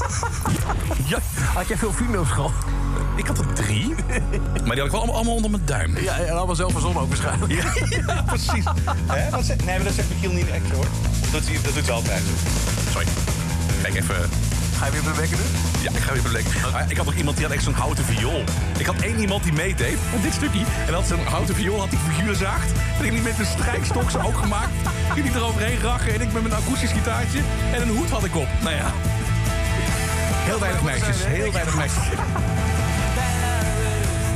[1.11, 1.19] ja.
[1.53, 2.51] Had jij veel vrienden op school?
[3.15, 3.95] Ik had er drie,
[4.65, 5.97] maar die had ik wel allemaal, allemaal onder mijn duim.
[5.97, 7.51] Ja, en allemaal zelf verzonnen ook waarschijnlijk.
[7.51, 7.73] Ja,
[8.07, 8.63] ja, precies.
[9.05, 10.86] Hè, wat nee, maar dat zegt Michiel niet echt hoor.
[11.32, 12.21] Dat dat doet hij altijd.
[12.91, 13.07] Sorry.
[13.82, 14.30] Kijk even.
[14.86, 15.47] Ga je weer bewekken doen?
[15.81, 16.71] Ja, ik ga weer bedenken.
[16.71, 18.43] Maar ik had nog iemand die had echt zo'n houten viool.
[18.77, 20.65] Ik had één iemand die meedeed met dit stukje.
[20.88, 22.71] En had zo'n houten viool, had die figuurzaagd.
[22.99, 24.71] En ik liep met een strijkstok zo ook gemaakt.
[25.15, 27.39] Ik liep eroverheen rachen en ik met mijn akoestisch gitaartje.
[27.73, 28.47] En een hoed had ik op.
[28.63, 28.91] Nou ja.
[30.49, 32.03] Heel weinig meisjes, heel weinig meisjes.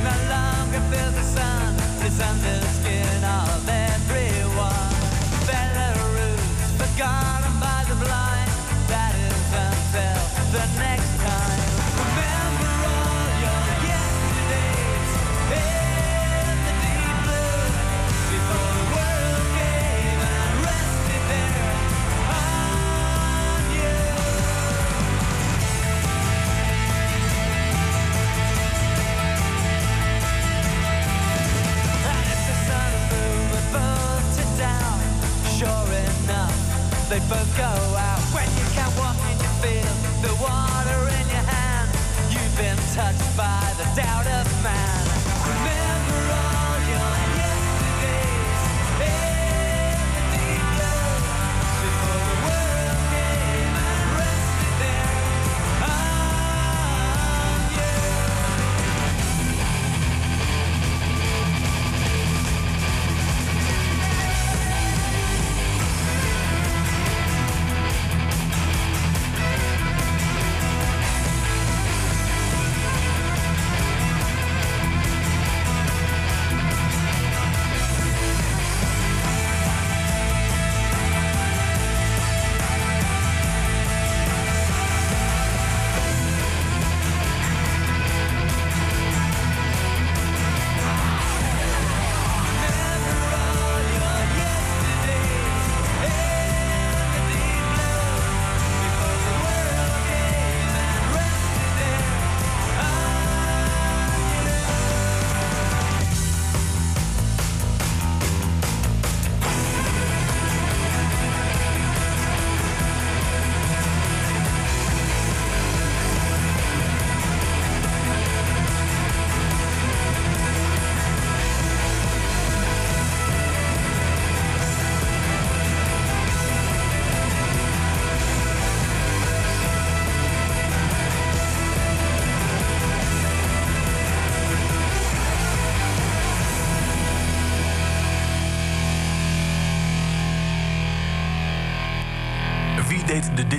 [0.02, 1.72] no longer feel the sun
[2.06, 4.49] is under the skin of everyone.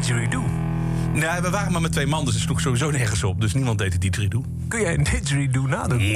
[0.01, 0.43] Didgeridoo?
[1.13, 3.41] Nee, we waren maar met twee man, dus het sloeg sowieso nergens op.
[3.41, 4.43] Dus niemand deed de didgeridoo.
[4.67, 6.11] Kun jij een didgeridoo nadoen?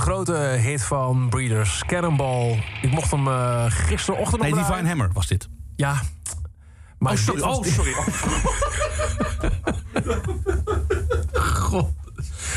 [0.00, 2.64] Grote, grote, hit van Breeders, Cannonball.
[2.82, 4.72] Ik mocht hem eh, gisterochtend Nee, opdraaien.
[4.72, 5.48] Divine Hammer was dit.
[5.76, 6.00] Ja.
[6.98, 7.40] Maar Oh, sorry.
[7.40, 7.92] was- Oh, sorry.
[11.54, 11.90] God.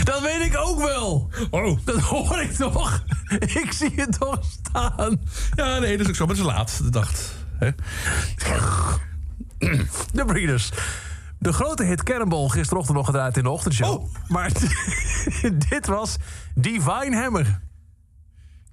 [0.03, 1.29] Dat weet ik ook wel.
[1.51, 1.77] Oh.
[1.85, 3.03] Dat hoor ik toch.
[3.39, 5.19] Ik zie het toch staan.
[5.55, 6.25] Ja, nee, dat is ook zo.
[6.25, 7.03] Maar het is laat, de.
[7.59, 7.71] Hè?
[10.13, 10.71] De Breeders.
[11.39, 13.91] De grote hit Cannonball gisterochtend nog gedraaid in de ochtendshow.
[14.01, 14.13] Oh.
[14.27, 14.51] Maar
[15.69, 16.15] dit was
[16.55, 17.61] Divine Hammer.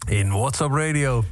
[0.08, 1.24] In WhatsApp Radio.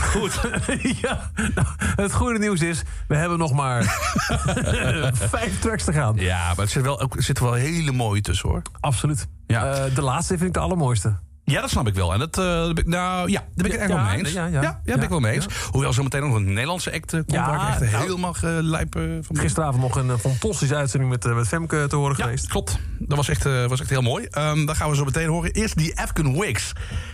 [0.00, 0.40] Goed.
[1.02, 3.82] ja, nou, het goede nieuws is, we hebben nog maar
[5.30, 6.16] vijf tracks te gaan.
[6.16, 8.62] Ja, maar er zitten wel, er zitten wel hele mooie tussen, hoor.
[8.80, 9.26] Absoluut.
[9.46, 9.72] Ja.
[9.72, 11.18] Eh, de laatste vind ik de allermooiste.
[11.48, 12.12] Ja, dat snap ik wel.
[12.12, 14.04] En dat, eh, daar ben ik- nou, ja, daar ben ik het echt Ja, wel
[14.04, 14.32] mee eens.
[14.32, 14.80] ja, Ja, ja.
[14.84, 15.46] ben ik wel mee eens.
[15.70, 18.90] Hoewel zometeen nog een Nederlandse act eh, komt waar ik echt nou, helemaal eh, van
[18.90, 19.38] ben.
[19.38, 22.46] Gisteravond nog een fantastische uitzending met, met Femke te horen Ja, geweest.
[22.48, 22.78] klopt.
[22.98, 24.24] Dat was echt, was echt heel mooi.
[24.30, 25.50] Ehm dat gaan we zo meteen horen.
[25.52, 26.72] Eerst die Afghan Wigs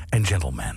[0.08, 0.76] en Gentleman.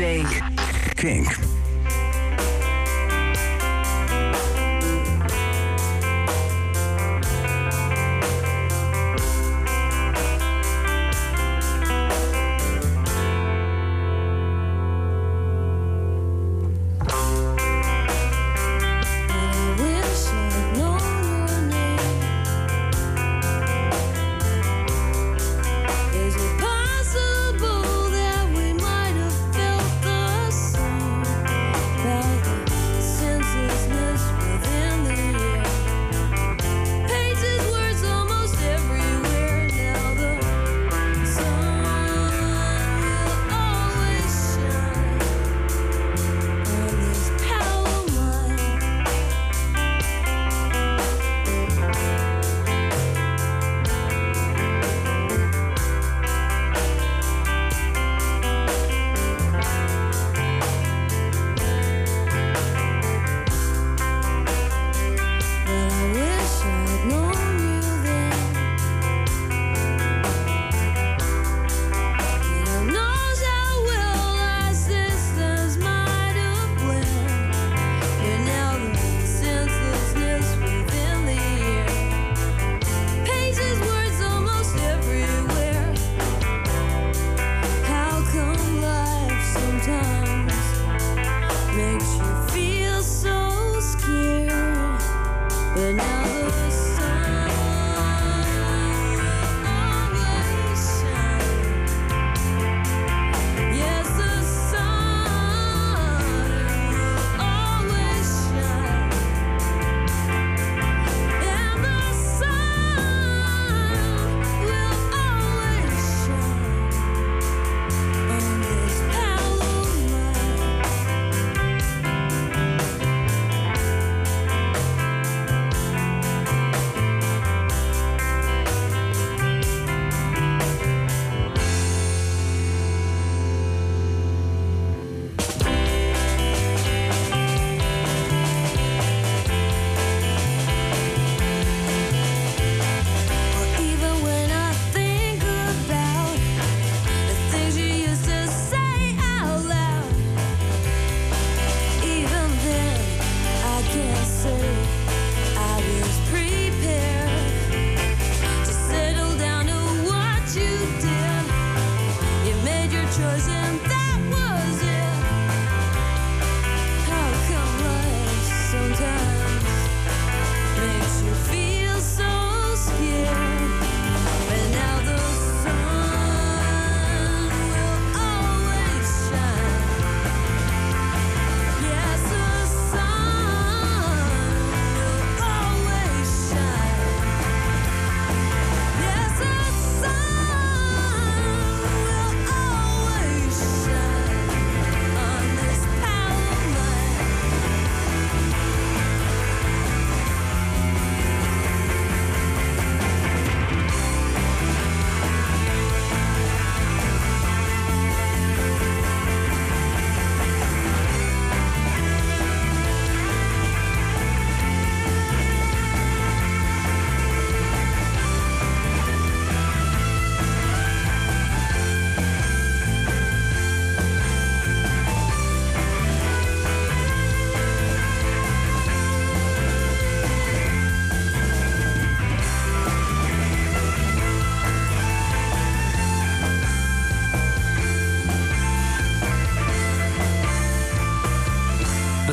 [0.00, 0.39] 90s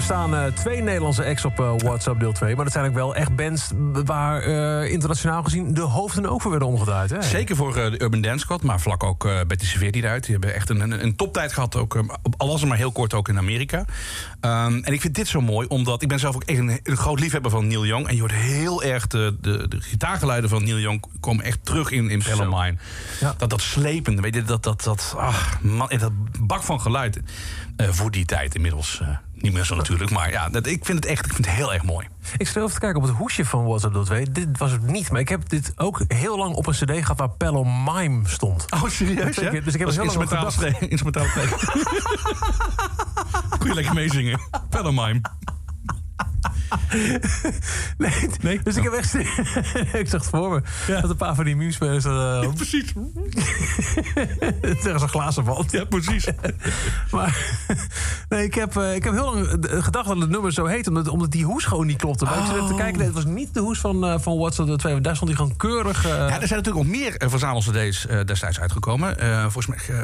[0.07, 2.55] staan eh, twee Nederlandse acts op eh, WhatsApp deel 2.
[2.55, 3.69] Maar dat zijn ook wel echt bands
[4.05, 7.09] waar eh, internationaal gezien de hoofden ook voor werden omgedraaid.
[7.09, 7.21] Hè?
[7.21, 10.23] Zeker voor de Urban Dance Squad, maar vlak ook eh Betty Severity eruit.
[10.23, 12.03] Die hebben echt een, een, een toptijd gehad, ook,
[12.37, 13.85] al was het maar heel kort ook in Amerika.
[14.39, 16.97] Ehm, en ik vind dit zo mooi, omdat ik ben zelf ook echt een, een
[16.97, 18.07] groot liefhebber van Neil Young.
[18.07, 21.91] En je hoort heel erg de, de, de gitaargeluiden van Neil Young komen echt terug
[21.91, 22.77] in, in Palomine.
[23.37, 27.19] Dat, dat slepende, weet je, dat, dat, dat, ach, man, dat bak van geluid.
[27.77, 29.01] voor die tijd inmiddels
[29.41, 30.11] niet meer zo natuurlijk.
[30.11, 32.07] Maar ja, dat, ik vind het echt ik vind het heel erg mooi.
[32.37, 34.31] Ik stel even te kijken op het hoesje van WhatsApp deel 2.
[34.31, 37.17] Dit was het niet, maar ik heb dit ook heel lang op een cd gehad
[37.17, 38.65] waar Palomime stond.
[38.71, 39.35] Oh, serieus?
[39.35, 40.19] Dus ik, dus ik heb heel lang
[40.79, 41.71] instrumentaal gedacht.
[43.59, 44.39] Kun je lekker meezingen.
[44.69, 45.21] Palomime.
[48.41, 49.13] nee, Dus ik heb echt...
[50.01, 50.61] ik zag het voor me.
[51.01, 52.05] Dat een paar van die meme-spelers...
[52.05, 52.93] Uh, precies.
[54.81, 55.71] tegen zo'n glazen band.
[55.71, 56.27] Ja, precies.
[57.11, 57.37] maar
[58.29, 60.87] nee, ik heb, eh, ik heb heel lang eh, gedacht dat het nummer zo heet...
[60.87, 62.25] omdat, omdat die hoes gewoon niet klopte.
[62.25, 62.79] Maar ik even te Oh.
[62.79, 64.91] kijken, het was niet de hoes van, eh van What's Up the 2.
[64.93, 66.05] want Daar stond hij gewoon keurig...
[66.05, 69.23] eh, Ja, er zijn natuurlijk nog meer uh, verzamel-cd's uh, destijds uitgekomen.
[69.23, 69.95] Uh, volgens mij, uh,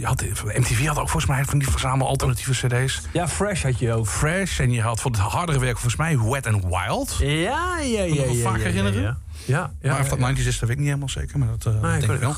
[0.00, 3.00] je had, MTV had ook volgens mij van die verzamel-alternatieve cd's.
[3.12, 4.06] Ja, Fresh had je ook.
[4.06, 4.60] Fresh.
[4.60, 7.16] En je had voor het hardere werk volgens mij Wet and Wild.
[7.18, 8.24] Ja, ja, ja.
[8.24, 9.02] Me ja, vaak herinneren?
[9.44, 9.92] Ja, ja.
[9.92, 11.38] maar of dat ja, 90's is, dat weet ik niet helemaal zeker.
[11.38, 12.34] Maar dat uh, Nee, denk ik ik wel.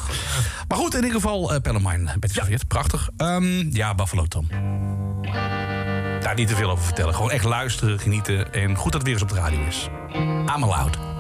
[0.69, 2.19] Maar goed, in ieder geval uh, Pellemine.
[2.19, 2.57] Betty.
[2.69, 3.11] Prachtig.
[3.16, 4.49] Um, ja, Buffalo Tom.
[6.21, 7.15] Daar niet te veel over vertellen.
[7.15, 8.53] Gewoon echt luisteren, genieten.
[8.53, 9.89] En goed dat het weer eens op de radio is.
[10.15, 11.14] I'm allowed.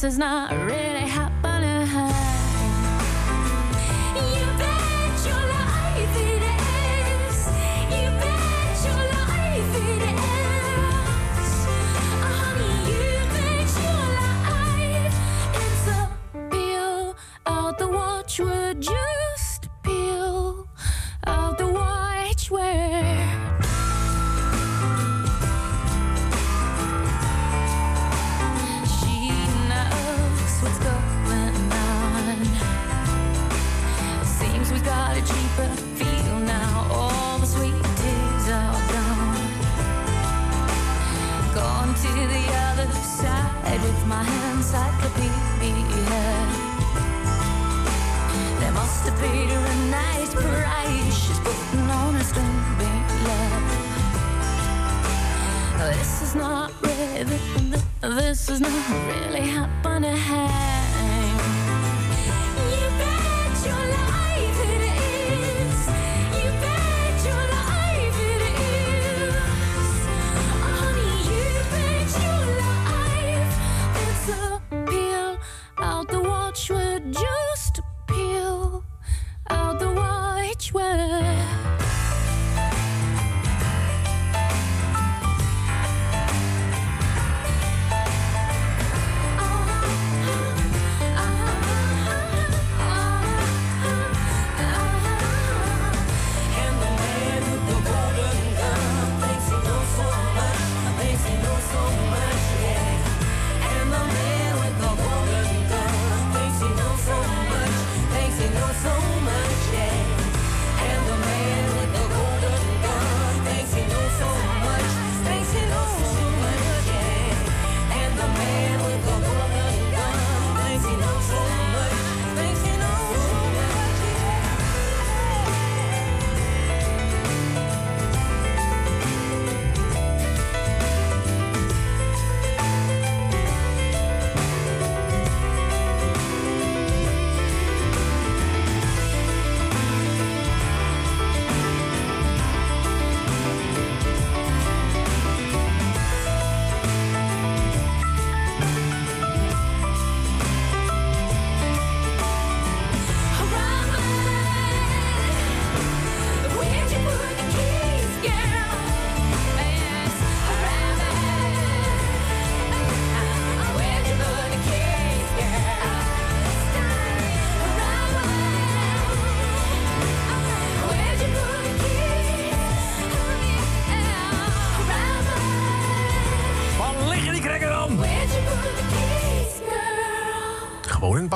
[0.00, 0.47] This, is not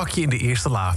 [0.03, 0.95] een bakje in de eerste la.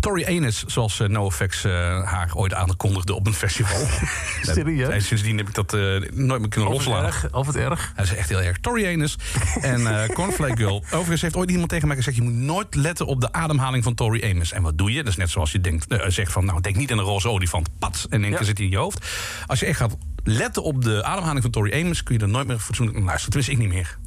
[0.00, 1.72] Tori Amos, zoals uh, NoFX uh,
[2.04, 3.86] haar ooit aankondigde op een festival.
[4.42, 4.88] Serieus?
[4.88, 5.80] En sindsdien heb ik dat uh,
[6.10, 7.34] nooit meer kunnen loslaten.
[7.34, 7.92] of het erg.
[7.94, 8.58] Hij is echt heel erg.
[8.58, 9.16] Tori Amos
[9.60, 10.84] en uh, Cornflake Girl.
[10.84, 12.16] Overigens heeft ooit iemand tegen mij gezegd...
[12.16, 14.52] je moet nooit letten op de ademhaling van Tori Amos.
[14.52, 14.98] En wat doe je?
[14.98, 16.44] Dat is net zoals je denkt, zegt van...
[16.44, 17.78] nou, denk niet aan een roze olifant.
[17.78, 19.06] Pat, en één keer zit hij in je hoofd.
[19.46, 19.96] Als je echt gaat
[20.28, 22.02] letten op de ademhaling van Tori Amos...
[22.02, 23.44] kun je er nooit meer fatsoenlijk naar luisteren.
[23.44, 23.98] Tenminste, ik niet meer.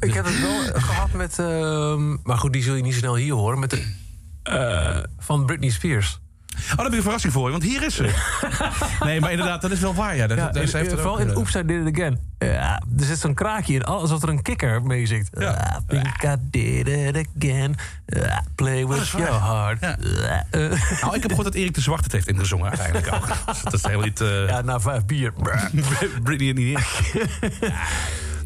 [0.00, 1.38] Ik heb het wel gehad met...
[1.38, 3.58] ehm, maar goed, die zul je niet snel hier horen.
[3.58, 3.94] Met de,
[4.42, 6.20] eh, van Britney Spears.
[6.56, 8.02] Oh, daar heb ik een verrassing voor je, want hier is ze.
[9.04, 10.16] nee, maar inderdaad, dat is wel waar.
[10.16, 10.26] Ja.
[10.26, 12.18] Dat, Ja, dat, heeft vooral in eh, Oops, I Did It Again.
[12.38, 15.30] Ja, er zit zo'n kraakje in, alsof er een kikker mee zingt.
[15.38, 15.54] I
[15.88, 17.76] think I did it again.
[18.54, 19.22] Play with is waar.
[19.22, 19.80] your heart.
[19.80, 19.96] Ja.
[21.00, 23.26] Nou, ik heb gehoord dat Erik de Zwart het heeft ingezongen uiteindelijk ook.
[23.46, 24.20] Dus dat is helemaal niet...
[24.20, 25.32] eh, Ja, na vijf bier.
[26.24, 26.78] Britney er niet.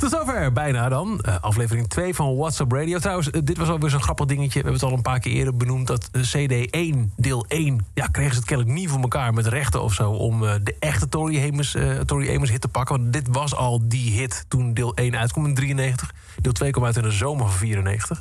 [0.04, 1.20] Tot zover, bijna dan.
[1.20, 2.98] Eh, aflevering 2 van WhatsApp Radio.
[2.98, 4.62] Trouwens, eh, dit was alweer zo'n grappig dingetje.
[4.62, 5.86] We hebben het al een paar keer eerder benoemd.
[5.86, 7.86] Dat eh, CD1, deel 1...
[7.94, 10.10] Ja, kregen ze het kennelijk niet voor elkaar met rechten of zo...
[10.10, 11.76] om de echte Tori Amos,
[12.06, 12.96] Tori Amos hit te pakken.
[12.96, 16.14] Want dit was al die hit toen deel 1 uitkwam in 93.
[16.40, 18.20] Deel 2 kwam uit in de zomer van 94.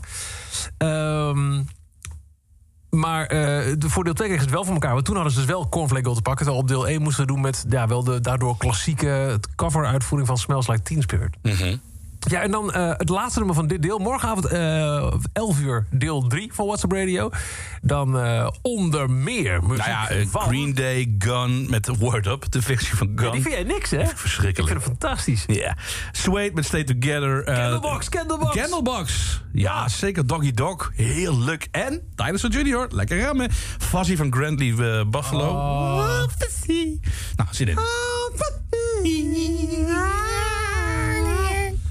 [0.77, 1.61] Ehm...
[2.95, 4.93] Maar eh, de, voor deel 2 kregen ze het wel voor elkaar.
[4.93, 6.45] Want toen hadden ze dus wel Cornflake Gold te pakken.
[6.45, 10.37] Terwijl op deel 1 moesten we doen met ja, wel de daardoor klassieke cover-uitvoering van
[10.37, 11.35] Smells Like Teen Spirit.
[12.29, 13.97] Ja, en dan eh, het laatste nummer van dit deel.
[13.99, 17.29] Morgenavond eh 11 uur, deel 3 van WhatsApp Radio.
[17.81, 20.41] Dan eh, onder meer Nou ja, eh, van...
[20.41, 22.51] Green Day, Gun met Word Up.
[22.51, 23.25] De versie van Gun.
[23.25, 24.05] Ja, die vind jij niks, hè?
[24.15, 24.73] Verschrikkelijk.
[24.75, 25.43] Ik vind het fantastisch.
[25.47, 25.77] Ja.
[26.11, 27.43] Suede met Stay Together.
[27.43, 28.55] eh, Candlebox, Candlebox.
[28.55, 29.41] Candlebox.
[29.53, 30.27] Ja, zeker.
[30.27, 30.91] Doggy Dog.
[30.95, 31.67] Heerlijk.
[31.71, 32.87] En Dinosaur Junior.
[32.89, 33.51] Lekker rammen.
[33.79, 35.47] Fuzzy van Grandly eh, Buffalo.
[35.49, 36.23] Oh.
[36.37, 36.99] Fuzzy.
[37.35, 37.77] Nou, zit in.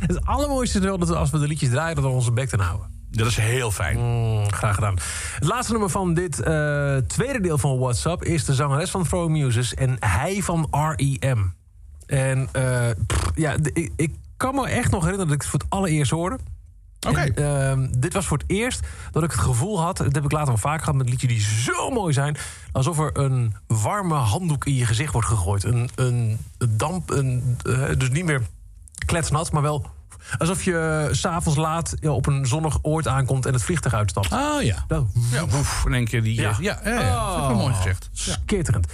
[0.06, 1.94] Het allermooiste is wel dat als we de liedjes draaien...
[1.94, 3.00] dat we onze bek te houden.
[3.10, 3.98] Dat is heel fijn.
[3.98, 4.96] Mm, graag gedaan.
[5.34, 8.24] Het laatste nummer van dit eh, tweede deel van WhatsApp...
[8.24, 11.38] is de zangeres van Throw Muses en hij van R.E.M.
[12.06, 15.60] En eh, pff, ja, ik, ik kan me echt nog herinneren dat ik het voor
[15.60, 16.38] het allereerst hoorde.
[17.08, 17.20] Oké.
[17.20, 18.80] Ehm, dit was voor het eerst
[19.10, 19.96] dat ik het gevoel had...
[19.96, 22.36] dat heb ik later wel vaak gehad met liedjes die zo mooi zijn...
[22.72, 25.64] alsof er een warme handdoek in je gezicht wordt gegooid.
[25.64, 26.38] Een, een
[26.68, 28.42] damp, een, eh, dus niet meer
[29.04, 29.86] kletsnat, maar wel...
[30.38, 33.46] alsof je s'avonds laat ja, op een zonnig oord aankomt...
[33.46, 34.30] en het vliegtuig uitstapt.
[34.30, 34.84] Ah ja.
[34.88, 36.40] Dat, Ja, woef, in één keer die...
[36.40, 37.26] Ja, ja, ja, ja.
[37.26, 38.10] Dat is wel mooi gezegd.
[38.12, 38.32] Ja.
[38.32, 38.86] Skitterend.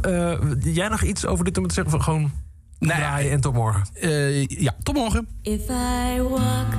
[0.00, 0.32] Eh,
[0.74, 1.92] jij nog iets over dit om te zeggen?
[1.92, 2.32] Van gewoon
[2.78, 3.82] draaien en tot morgen.
[3.94, 5.28] Eh, ja, tot morgen.
[5.42, 6.74] If I walk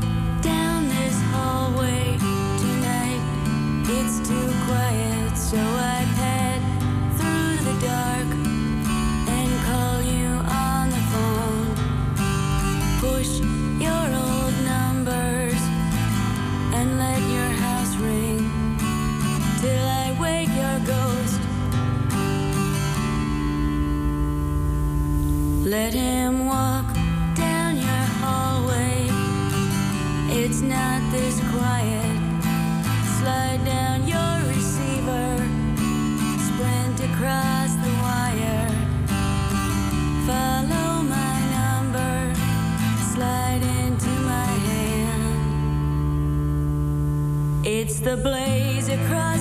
[48.05, 49.34] the blaze across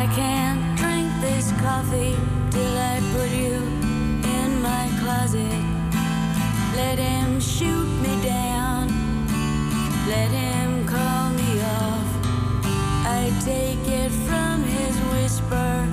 [0.00, 2.16] I can't drink this coffee
[2.50, 3.56] till I put you
[4.38, 5.62] in my closet.
[6.74, 8.88] Let him shoot me down.
[10.08, 12.08] Let him call me off.
[13.18, 15.86] I take it from his whisper.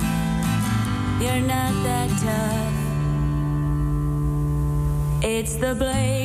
[1.21, 2.75] You're not that tough.
[5.21, 6.16] It's the blaze